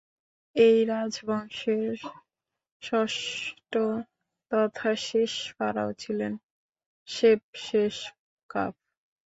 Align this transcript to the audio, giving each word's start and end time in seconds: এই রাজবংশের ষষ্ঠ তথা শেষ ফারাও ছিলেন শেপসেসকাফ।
এই 0.55 0.77
রাজবংশের 0.85 1.95
ষষ্ঠ 2.83 3.73
তথা 4.51 4.91
শেষ 5.07 5.33
ফারাও 5.55 5.91
ছিলেন 5.93 6.33
শেপসেসকাফ। 7.07 8.73